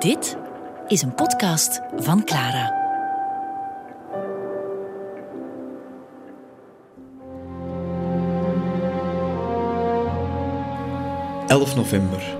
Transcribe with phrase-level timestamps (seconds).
[0.00, 0.36] Dit
[0.88, 2.78] is een podcast van Clara.
[11.48, 12.36] ...11 november.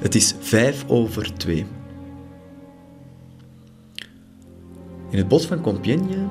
[0.00, 1.66] Het is vijf over twee.
[5.10, 6.28] In het bos van Compiègne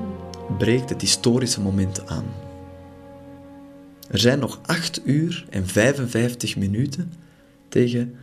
[0.58, 2.26] breekt het historische moment aan.
[4.10, 7.14] Er zijn nog 8 uur en 55 minuten
[7.70, 8.16] tegen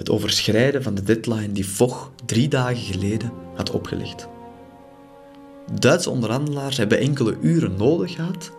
[0.00, 4.28] het overschrijden van de deadline die Foch drie dagen geleden had opgelegd.
[5.80, 8.52] Duitse onderhandelaars hebben enkele uren nodig gehad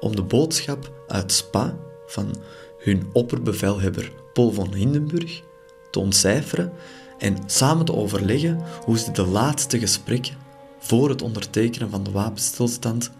[0.00, 1.76] om de boodschap uit Spa
[2.06, 2.34] van
[2.78, 5.42] hun opperbevelhebber Paul von Hindenburg
[5.90, 6.72] te ontcijferen
[7.18, 10.34] en samen te overleggen hoe ze de laatste gesprekken
[10.78, 13.10] voor het ondertekenen van de wapenstilstand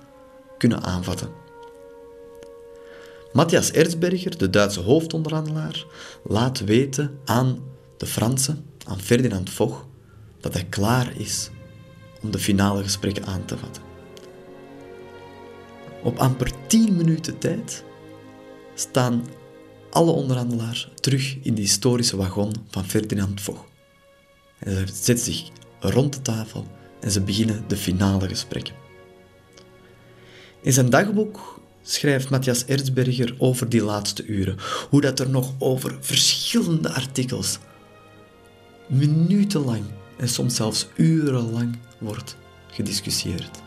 [0.58, 1.39] kunnen aanvatten.
[3.32, 5.84] Matthias Erzberger, de Duitse hoofdonderhandelaar,
[6.24, 7.58] laat weten aan
[7.96, 9.86] de Fransen, aan Ferdinand Foch,
[10.40, 11.50] dat hij klaar is
[12.22, 13.82] om de finale gesprekken aan te vatten.
[16.02, 17.84] Op amper 10 minuten tijd
[18.74, 19.24] staan
[19.90, 23.64] alle onderhandelaars terug in de historische wagon van Ferdinand Foch.
[24.62, 25.48] Ze zetten zich
[25.80, 26.66] rond de tafel
[27.00, 28.74] en ze beginnen de finale gesprekken.
[30.62, 31.59] In zijn dagboek
[31.92, 34.56] schrijft Matthias Erzberger over die laatste uren,
[34.90, 37.58] hoe dat er nog over verschillende artikels
[38.86, 39.82] minutenlang
[40.16, 42.36] en soms zelfs urenlang wordt
[42.70, 43.62] gediscussieerd.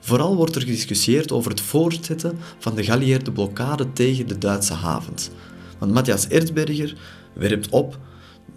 [0.00, 5.28] Vooral wordt er gediscussieerd over het voortzetten van de geallieerde blokkade tegen de Duitse havens.
[5.78, 6.96] Want Matthias Erzberger
[7.32, 7.98] werpt op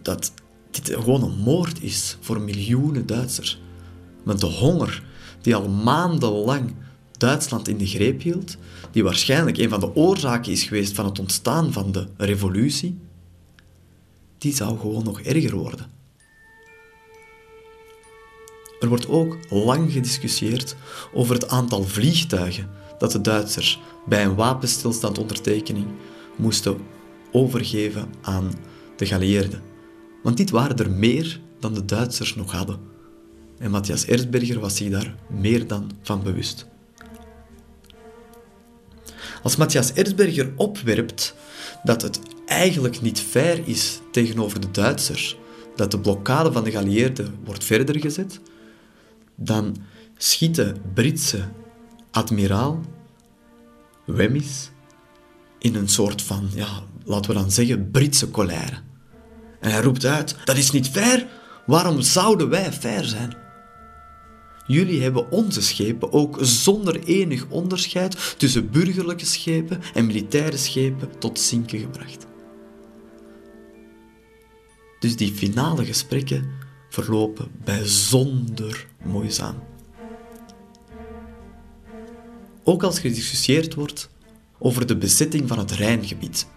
[0.02, 0.34] dat
[0.72, 3.62] dit gewoon een moord is voor miljoenen Duitsers.
[4.24, 5.04] Want de honger
[5.42, 6.76] die al maandenlang
[7.17, 8.58] Duitsland in de greep hield,
[8.92, 12.97] die waarschijnlijk een van de oorzaken is geweest van het ontstaan van de revolutie,
[14.38, 15.92] die zou gewoon nog erger worden.
[18.80, 20.76] Er wordt ook lang gediscussieerd
[21.14, 25.86] over het aantal vliegtuigen dat de Duitsers bij een wapenstilstandondertekening
[26.36, 26.77] moesten
[27.32, 28.52] overgeven aan
[28.95, 29.61] de geallieerden.
[30.23, 32.80] Want dit waren er meer dan de Duitsers nog hadden.
[33.58, 36.71] En Matthias Erzberger was zich daar meer dan van bewust.
[39.43, 41.36] Als Matthias Erzberger opwerpt
[41.83, 45.37] dat het eigenlijk niet fair is tegenover de Duitsers
[45.76, 48.39] dat de blokkade van de geallieerden wordt verder gezet,
[49.36, 49.76] dan
[50.17, 51.43] schiet de Britse
[52.11, 52.82] admiraal
[54.05, 54.71] Wemyss
[55.59, 58.76] in een soort van, ja, laten we dan zeggen, Britse colère.
[59.59, 61.27] En hij roept uit: Dat is niet fair.
[61.65, 63.42] Waarom zouden wij fair zijn?
[64.68, 71.40] Jullie hebben onze schepen ook zonder enig onderscheid tussen burgerlijke schepen en militaire schepen tot
[71.40, 72.28] zinken gebracht.
[75.00, 76.52] Dus die finale gesprekken
[76.90, 79.64] verlopen bijzonder moeizaam.
[82.64, 84.10] Ook als gediscussieerd wordt
[84.60, 86.48] over de bezetting van het Rijngebied.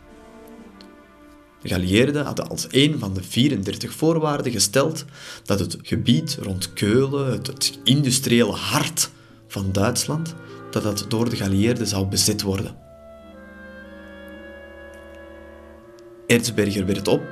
[1.62, 5.04] De geallieerden hadden als een van de 34 voorwaarden gesteld
[5.44, 9.10] dat het gebied rond Keulen, het industriële hart
[9.48, 10.34] van Duitsland,
[10.70, 12.76] dat dat door de geallieerden zou bezet worden.
[16.26, 17.22] Erzberger werd op.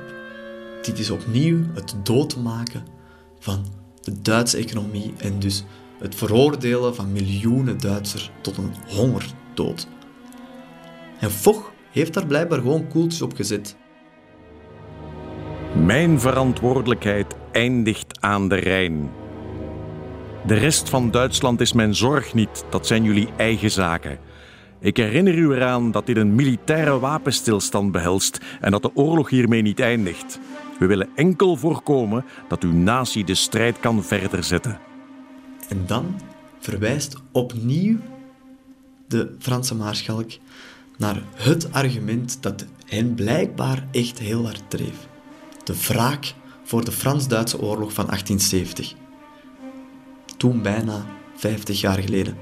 [0.81, 2.83] Dit is opnieuw het doodmaken
[3.39, 3.65] van
[4.01, 5.63] de Duitse economie en dus
[5.99, 9.87] het veroordelen van miljoenen Duitsers tot een hongerdood.
[11.19, 13.75] En Foch heeft daar blijkbaar gewoon koeltjes op gezet.
[15.83, 19.11] Mijn verantwoordelijkheid eindigt aan de Rijn.
[20.45, 24.17] De rest van Duitsland is mijn zorg niet, dat zijn jullie eigen zaken.
[24.79, 29.61] Ik herinner u eraan dat dit een militaire wapenstilstand behelst en dat de oorlog hiermee
[29.61, 30.39] niet eindigt.
[30.79, 34.79] We willen enkel voorkomen dat uw natie de strijd kan verder zetten.
[35.69, 36.19] En dan
[36.59, 37.97] verwijst opnieuw
[39.07, 40.31] de Franse maarschalk
[40.97, 45.13] naar het argument dat hen blijkbaar echt heel hard dreef
[45.65, 46.33] de wraak
[46.63, 48.93] voor de Frans-Duitse oorlog van 1870.
[50.37, 52.37] Toen bijna 50 jaar geleden.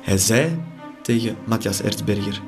[0.00, 0.62] Hij zei
[1.02, 2.40] tegen Matthias Erzberger: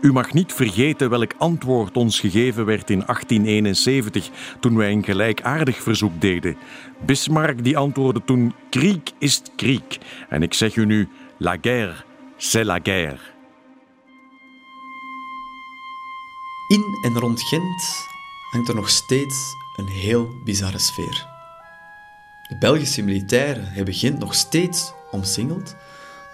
[0.00, 4.30] U mag niet vergeten welk antwoord ons gegeven werd in 1871
[4.60, 6.56] toen wij een gelijkaardig verzoek deden.
[7.06, 9.98] Bismarck die antwoordde toen: Krieg is krieg.
[10.28, 11.94] En ik zeg u nu: La guerre,
[12.36, 13.37] c'est la guerre.
[16.68, 18.06] In en rond Gent
[18.50, 21.26] hangt er nog steeds een heel bizarre sfeer.
[22.48, 25.74] De Belgische militairen hebben Gent nog steeds omsingeld,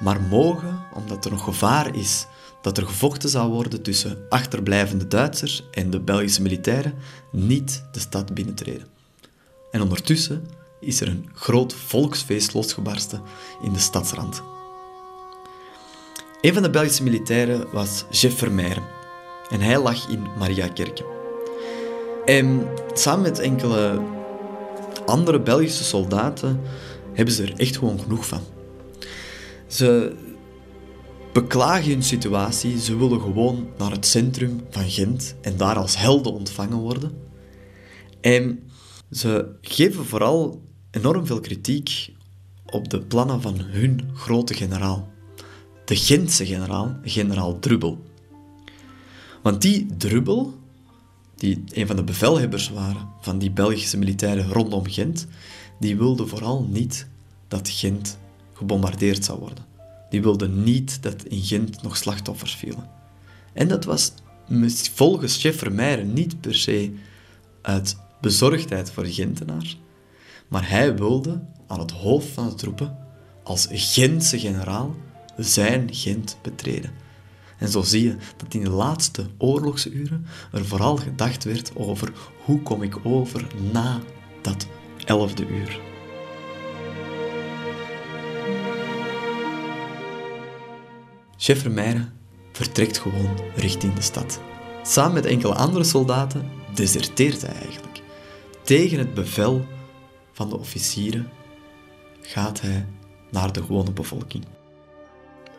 [0.01, 2.27] maar mogen, omdat er nog gevaar is
[2.61, 6.95] dat er gevochten zou worden tussen achterblijvende Duitsers en de Belgische militairen
[7.33, 8.87] niet de stad binnentreden.
[9.71, 10.49] En ondertussen
[10.81, 13.23] is er een groot volksfeest losgebarsten
[13.63, 14.43] in de stadsrand.
[16.41, 19.03] Een van de Belgische militairen was Jeff Vermeijren
[19.55, 21.05] en hij lag in Mariakerke.
[22.25, 24.03] En samen met enkele
[25.07, 26.61] andere Belgische soldaten
[27.13, 28.41] hebben ze er echt gewoon genoeg van.
[29.67, 30.13] Ze
[31.33, 36.33] beklagen hun situatie, ze willen gewoon naar het centrum van Gent en daar als helden
[36.33, 37.13] ontvangen worden.
[38.21, 38.63] En
[39.11, 42.13] ze geven vooral enorm veel kritiek
[42.67, 45.09] op de plannen van hun grote generaal.
[45.85, 48.13] De Gentse generaal, generaal Drubbel.
[49.45, 50.55] Want die Drubbel,
[51.35, 55.27] die een van de bevelhebbers waren van die Belgische militairen rondom Gent,
[55.81, 57.07] die wilde vooral niet
[57.49, 58.19] dat Gent
[58.53, 59.65] gebombardeerd zou worden.
[60.11, 62.89] Die wilde niet dat in Gent nog slachtoffers vielen.
[63.53, 64.13] En dat was
[64.95, 65.71] volgens chef
[66.05, 66.95] niet per se
[67.63, 69.81] uit bezorgdheid voor de Gentenaars,
[70.49, 72.99] maar hij wilde aan het hoofd van de troepen
[73.43, 74.95] als Gentse generaal
[75.37, 77.04] zijn Gent betreden.
[77.65, 82.13] En zo zie je dat in de laatste oorlogsuren er vooral gedacht werd over
[82.45, 84.01] hoe kom ik over na
[84.43, 84.67] dat
[85.05, 85.81] elfde uur.
[91.37, 92.13] Chef Vermeijren
[92.53, 94.41] vertrekt gewoon richting de stad.
[94.83, 98.03] Samen met enkele andere soldaten deserteert hij eigenlijk.
[98.63, 99.65] Tegen het bevel
[100.33, 101.29] van de officieren
[102.21, 102.87] gaat hij
[103.31, 104.45] naar de gewone bevolking.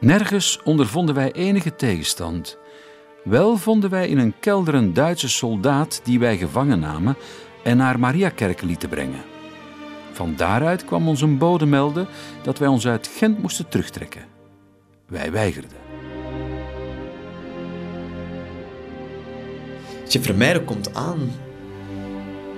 [0.05, 2.57] Nergens ondervonden wij enige tegenstand.
[3.23, 7.17] Wel vonden wij in een kelder een Duitse soldaat die wij gevangen namen
[7.63, 9.21] en naar Mariakerk lieten brengen.
[10.11, 12.07] Van daaruit kwam ons een bode melden
[12.43, 14.25] dat wij ons uit Gent moesten terugtrekken.
[15.07, 15.77] Wij weigerden.
[20.07, 21.31] Chef komt aan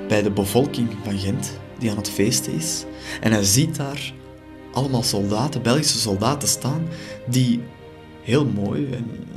[0.07, 2.85] bij de bevolking van Gent, die aan het feesten is.
[3.21, 4.13] En hij ziet daar
[4.77, 6.87] allemaal soldaten, Belgische soldaten staan,
[7.27, 7.61] die
[8.21, 8.89] heel mooi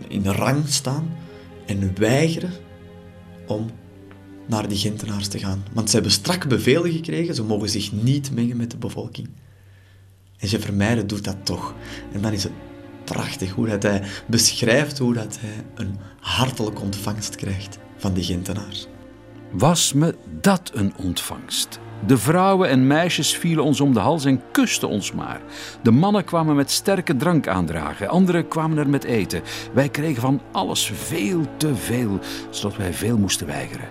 [0.08, 1.16] in rang staan
[1.66, 2.52] en weigeren
[3.46, 3.70] om
[4.46, 5.64] naar die Gentenaars te gaan.
[5.72, 9.28] Want ze hebben strak bevelen gekregen, ze mogen zich niet mengen met de bevolking.
[10.38, 11.74] En Jeff Vermeijden doet dat toch.
[12.12, 12.52] En dan is het
[13.04, 18.86] prachtig hoe dat hij beschrijft hoe dat hij een hartelijke ontvangst krijgt van die Gentenaars.
[19.52, 21.78] Was me dat een ontvangst?
[22.06, 25.40] De vrouwen en meisjes vielen ons om de hals en kusten ons maar.
[25.82, 29.42] De mannen kwamen met sterke drank aandragen, anderen kwamen er met eten.
[29.72, 32.18] Wij kregen van alles veel te veel,
[32.50, 33.88] zodat wij veel moesten weigeren.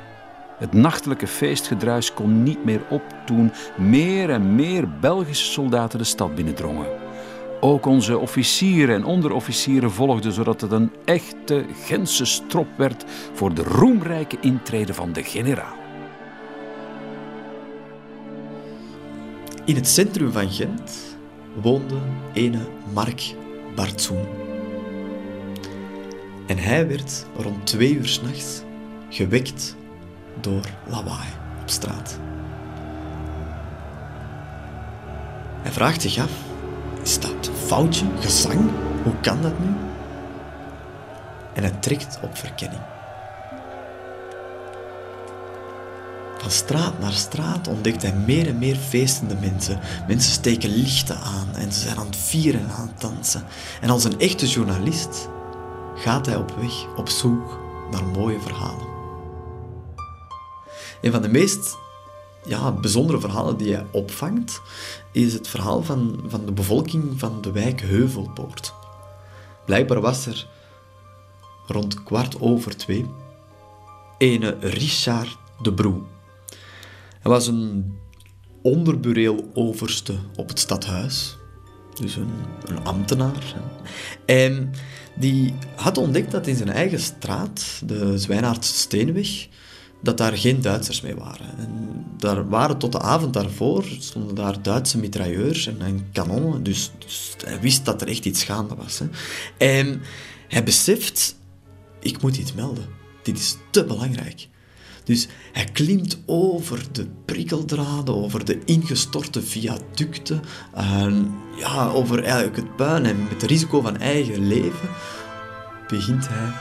[0.57, 6.35] Het nachtelijke feestgedruis kon niet meer op toen meer en meer Belgische soldaten de stad
[6.35, 6.87] binnendrongen.
[7.59, 13.63] Ook onze officieren en onderofficieren volgden, zodat het een echte Gentse strop werd voor de
[13.63, 15.78] roemrijke intrede van de generaal.
[19.69, 20.91] In het centrum van Gent
[21.61, 21.95] woonde
[22.33, 23.35] ene Mark
[23.75, 24.25] Bartzoen.
[26.47, 28.61] En hij werd rond twee uur s'nachts
[29.09, 29.75] gewekt
[30.41, 31.29] door lawaai
[31.61, 32.19] op straat.
[35.61, 36.31] Hij vraagt zich af,
[37.03, 38.69] is dat foutje, gezang?
[39.03, 39.69] Hoe kan dat nu?
[41.53, 42.81] En hij trekt op verkenning.
[46.41, 49.79] Van straat naar straat ontdekt hij meer en meer feestende mensen.
[50.07, 53.43] Mensen steken lichten aan en ze zijn aan het vieren en aan het dansen.
[53.81, 55.29] En als een echte journalist
[55.95, 57.59] gaat hij op weg op zoek
[57.91, 58.87] naar mooie verhalen.
[61.01, 61.77] Een van de meest
[62.45, 64.61] ja, bijzondere verhalen die hij opvangt,
[65.11, 68.73] is het verhaal van, van de bevolking van de wijk Heuvelpoort.
[69.65, 70.47] Blijkbaar was er
[71.67, 73.09] rond kwart over twee
[74.17, 76.01] ene Richard de Broe.
[77.19, 77.93] Hij was een
[78.61, 81.37] onderbureel overste op het stadhuis.
[81.93, 82.33] Dus een,
[82.65, 83.55] een ambtenaar.
[84.25, 84.71] En
[85.15, 89.47] die had ontdekt dat in zijn eigen straat, de Zwijnaardse Steenweg,
[90.01, 91.57] dat daar geen Duitsers mee waren.
[91.57, 96.63] En daar waren tot de avond daarvoor stonden daar Duitse mitrailleurs en, en kanonnen.
[96.63, 98.99] Dus, dus, hij wist dat er echt iets gaande was.
[98.99, 99.05] Hè.
[99.57, 100.01] En
[100.47, 101.35] hij beseft,
[101.99, 102.85] ik moet iets melden.
[103.23, 104.47] Dit is te belangrijk.
[105.09, 110.41] Dus hij klimt over de prikkeldraden, over de ingestorte viaducten,
[111.57, 114.89] ja, over eigenlijk het puin en met het risico van eigen leven
[115.87, 116.51] begint hij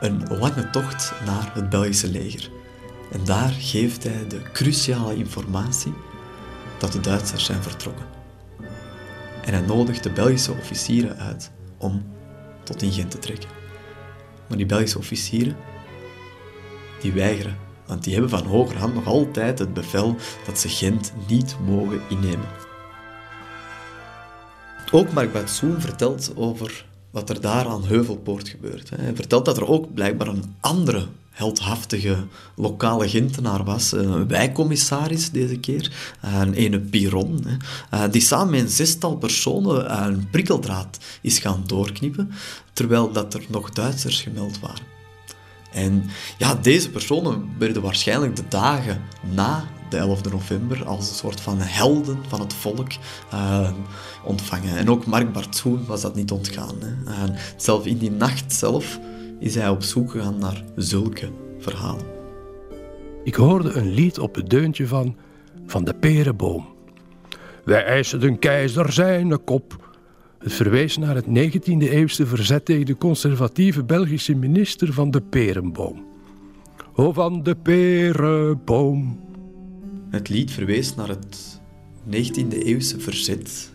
[0.00, 2.50] een lange tocht naar het Belgische leger.
[3.10, 5.92] En daar geeft hij de cruciale informatie
[6.78, 8.06] dat de Duitsers zijn vertrokken.
[9.44, 12.04] En hij nodigt de Belgische officieren uit om
[12.62, 13.48] tot in Gent te trekken.
[14.48, 15.56] Maar die Belgische officieren,
[17.00, 17.70] die weigeren.
[17.92, 22.48] Want die hebben van hogerhand nog altijd het bevel dat ze Gent niet mogen innemen.
[24.92, 28.90] Ook Mark Batsoen vertelt over wat er daar aan Heuvelpoort gebeurt.
[28.90, 32.16] Hij vertelt dat er ook blijkbaar een andere heldhaftige
[32.56, 37.46] lokale Gentenaar was, een wijkcommissaris deze keer, een ene Piron,
[37.90, 42.30] eh, die samen met een zestal personen een prikkeldraad is gaan doorknippen,
[42.72, 44.91] terwijl dat er nog Duitsers gemeld waren.
[45.72, 46.04] En
[46.38, 49.02] ja, deze personen werden waarschijnlijk de dagen
[49.34, 52.90] na de 11 november als een soort van helden van het volk
[53.34, 53.70] uh,
[54.24, 54.76] ontvangen.
[54.76, 56.74] En ook Mark Bartsoen was dat niet ontgaan.
[56.80, 57.32] Hè.
[57.56, 58.98] Zelf in die nacht zelf
[59.38, 62.06] is hij op zoek gegaan naar zulke verhalen.
[63.24, 65.16] Ik hoorde een lied op het deuntje van,
[65.66, 66.66] van de perenboom.
[67.64, 69.90] Wij eisen de keizer zijn kop.
[70.42, 76.04] Het verwees naar het 19e-eeuwse verzet tegen de conservatieve Belgische minister van de perenboom.
[76.94, 79.20] O van de perenboom.
[80.10, 81.60] Het lied verwees naar het
[82.10, 83.72] 19e-eeuwse verzet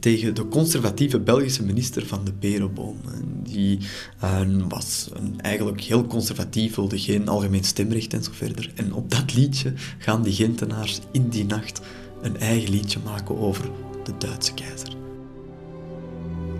[0.00, 2.96] tegen de conservatieve Belgische minister van de Perenboom.
[3.42, 3.78] Die
[4.24, 8.72] uh, was een, eigenlijk heel conservatief, wilde geen algemeen stemrecht en zo verder.
[8.74, 11.80] En op dat liedje gaan die Gentenaars in die nacht
[12.22, 13.70] een eigen liedje maken over
[14.04, 15.01] de Duitse keizer.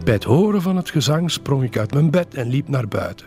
[0.04, 3.26] Bij het horen van het gezang sprong ik uit mijn bed en liep naar buiten.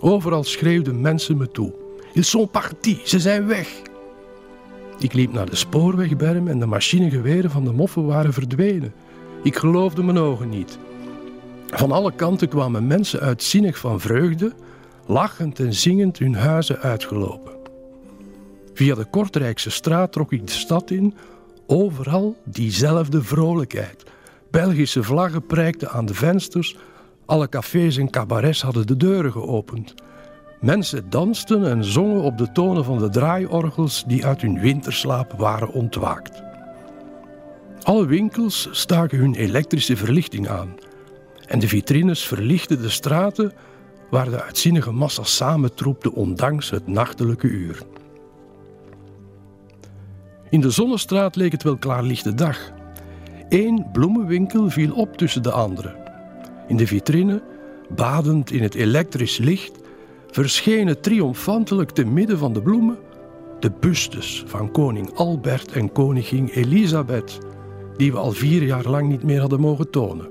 [0.00, 1.72] Overal schreeuwden mensen me toe.
[2.12, 3.68] Ils sont partis, ze zijn weg.
[4.98, 8.94] Ik liep naar de spoorwegberm en de machinegeweren van de moffen waren verdwenen.
[9.42, 10.78] Ik geloofde mijn ogen niet.
[11.66, 14.52] Van alle kanten kwamen mensen uitzinnig van vreugde,
[15.06, 17.52] lachend en zingend hun huizen uitgelopen.
[18.74, 21.14] Via de Kortrijkse straat trok ik de stad in,
[21.66, 24.04] overal diezelfde vrolijkheid.
[24.56, 26.76] Belgische vlaggen prijkten aan de vensters,
[27.26, 29.94] alle cafés en cabarets hadden de deuren geopend.
[30.60, 35.72] Mensen dansten en zongen op de tonen van de draaiorgels die uit hun winterslaap waren
[35.72, 36.42] ontwaakt.
[37.82, 40.74] Alle winkels staken hun elektrische verlichting aan
[41.46, 43.52] en de vitrines verlichten de straten
[44.10, 47.82] waar de uitzinnige massa samentroepte ondanks het nachtelijke uur.
[50.50, 52.74] In de Zonnestraat leek het wel klaarlichte dag.
[53.48, 55.94] Eén bloemenwinkel viel op tussen de andere.
[56.68, 57.42] In de vitrine,
[57.88, 59.78] badend in het elektrisch licht,
[60.30, 62.98] verschenen triomfantelijk te midden van de bloemen
[63.60, 67.38] de bustes van koning Albert en koningin Elisabeth,
[67.96, 70.28] die we al vier jaar lang niet meer hadden mogen tonen.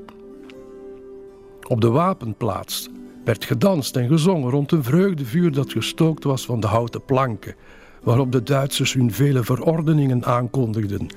[1.67, 2.89] Op de wapenplaats
[3.23, 7.55] werd gedanst en gezongen rond een vreugdevuur dat gestookt was van de houten planken,
[8.03, 11.07] waarop de Duitsers hun vele verordeningen aankondigden,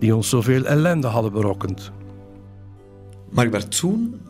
[0.00, 1.90] die ons zoveel ellende hadden berokkend.
[3.30, 4.20] Mark toen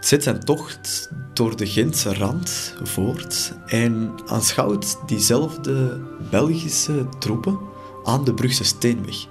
[0.00, 6.00] zet zijn tocht door de Gentse rand voort en aanschouwt diezelfde
[6.30, 7.58] Belgische troepen
[8.04, 9.26] aan de Brugse Steenweg.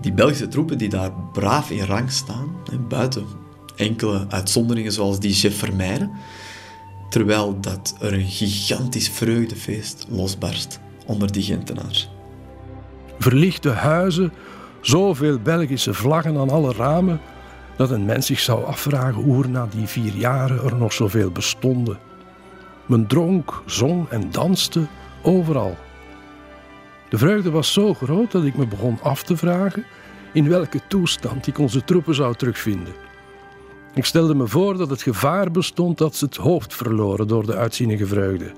[0.00, 2.56] Die Belgische troepen die daar braaf in rang staan,
[2.88, 3.26] buiten
[3.76, 6.10] enkele uitzonderingen zoals die chef Vermeijden,
[7.10, 12.10] terwijl dat er een gigantisch vreugdefeest losbarst onder die Gentenaars.
[13.20, 14.32] Verlichte huizen,
[14.80, 17.20] zoveel Belgische vlaggen aan alle ramen,
[17.76, 21.30] dat een mens zich zou afvragen hoe er na die vier jaren er nog zoveel
[21.30, 21.98] bestonden.
[22.86, 24.86] Men dronk, zong en danste
[25.22, 25.76] overal.
[27.08, 29.84] De vreugde was zo groot dat ik me begon af te vragen
[30.32, 32.94] in welke toestand ik onze troepen zou terugvinden.
[33.94, 37.56] Ik stelde me voor dat het gevaar bestond dat ze het hoofd verloren door de
[37.56, 38.52] uitzinnige vreugde,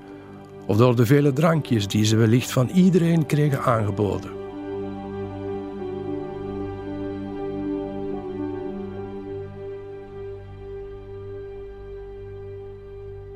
[0.65, 4.42] of door de vele drankjes die ze wellicht van iedereen kregen aangeboden.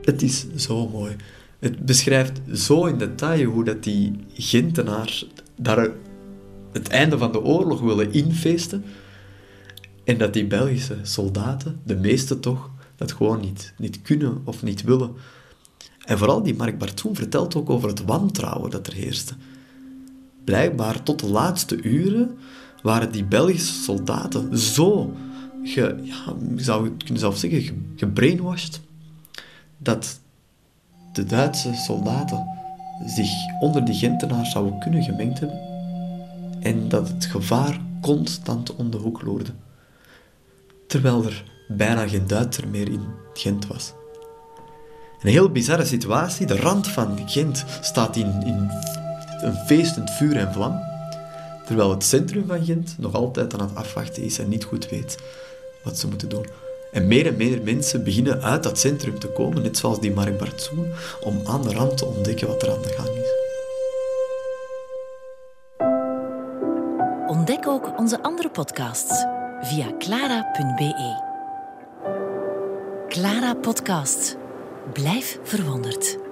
[0.07, 1.15] Het is zo mooi.
[1.59, 5.89] Het beschrijft zo in detail hoe dat die Gentenaars daar
[6.71, 8.83] het einde van de oorlog willen infeesten.
[10.03, 14.81] En dat die Belgische soldaten, de meeste toch, dat gewoon niet, niet kunnen of niet
[14.81, 15.11] willen.
[16.05, 19.33] En vooral die Mark Bartoen vertelt ook over het wantrouwen dat er heerste.
[20.43, 22.37] Blijkbaar tot de laatste uren
[22.81, 25.13] waren die Belgische soldaten zo,
[25.63, 25.95] ja,
[26.55, 28.81] ik zou kunnen zelf zeggen, gebrainwashed,
[29.77, 30.19] dat
[31.13, 32.48] de Duitse soldaten
[33.05, 33.29] zich
[33.60, 35.60] onder die Gentenaars zouden kunnen gemengd hebben
[36.60, 39.51] en dat het gevaar constant om de hoek loerde.
[40.88, 43.93] Terwijl er bijna geen Duitser meer in Gent was.
[45.22, 46.46] Een heel bizarre situatie.
[46.46, 48.72] De rand van Gent staat in, in
[49.41, 50.79] een feestend vuur en vlam.
[51.65, 55.17] Terwijl het centrum van Gent nog altijd aan het afwachten is en niet goed weet
[55.84, 56.46] wat ze moeten doen.
[56.91, 60.38] En meer en meer mensen beginnen uit dat centrum te komen, net zoals die Mark
[60.38, 63.46] Bartzoen, om aan de rand te ontdekken wat er aan de gang is.
[67.27, 69.25] Ontdek ook onze andere podcasts
[69.62, 71.25] via clara.be.
[73.08, 74.38] Clara Podcast.
[74.94, 76.26] Blijf verwonderd.